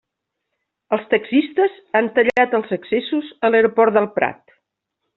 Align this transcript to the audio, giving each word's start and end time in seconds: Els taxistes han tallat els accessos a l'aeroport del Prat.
Els 0.97 1.03
taxistes 1.11 1.77
han 2.01 2.09
tallat 2.17 2.57
els 2.61 2.75
accessos 2.81 3.31
a 3.49 3.53
l'aeroport 3.55 3.99
del 4.01 4.13
Prat. 4.21 4.45